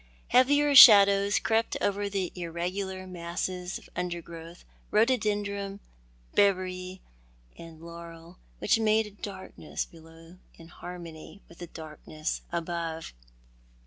Heavier 0.29 0.73
shadows 0.73 1.37
crept 1.37 1.77
over 1.79 2.09
the 2.09 2.31
irregular 2.33 3.05
masses 3.05 3.77
of 3.77 3.87
under 3.95 4.19
growth, 4.19 4.65
rhododendron, 4.89 5.79
berberis, 6.33 7.01
and 7.55 7.79
laurel, 7.79 8.39
which 8.57 8.79
made 8.79 9.05
a 9.05 9.11
darkness 9.11 9.85
below 9.85 10.37
in 10.55 10.69
harmony 10.69 11.43
with 11.47 11.59
the 11.59 11.67
darkness 11.67 12.41
above. 12.51 13.13